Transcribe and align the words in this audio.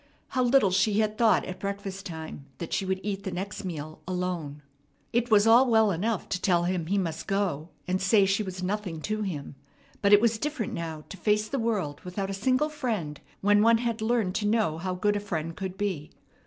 How 0.29 0.41
little 0.41 0.71
she 0.71 0.97
had 0.99 1.15
thought 1.15 1.45
at 1.45 1.59
breakfast 1.59 2.07
time 2.07 2.47
that 2.57 2.73
she 2.73 2.85
would 2.87 2.99
eat 3.03 3.23
the 3.23 3.29
next 3.31 3.63
meal 3.63 4.01
alone! 4.07 4.63
It 5.13 5.29
was 5.29 5.45
all 5.45 5.69
well 5.69 5.91
enough 5.91 6.27
to 6.29 6.41
tell 6.41 6.63
him 6.63 6.87
he 6.87 6.97
must 6.97 7.27
go, 7.27 7.69
and 7.87 8.01
say 8.01 8.25
she 8.25 8.41
was 8.41 8.63
nothing 8.63 8.99
to 9.01 9.21
him; 9.21 9.53
but 10.01 10.11
it 10.11 10.19
was 10.19 10.39
different 10.39 10.73
now 10.73 11.03
to 11.09 11.17
face 11.17 11.47
the 11.47 11.59
world 11.59 12.01
without 12.01 12.31
a 12.31 12.33
single 12.33 12.69
friend 12.69 13.21
when 13.41 13.61
one 13.61 13.77
had 13.77 14.01
learned 14.01 14.33
to 14.37 14.47
know 14.47 14.79
how 14.79 14.95
good 14.95 15.15
a 15.15 15.19
friend 15.19 15.55
could 15.55 15.77
be. 15.77 16.09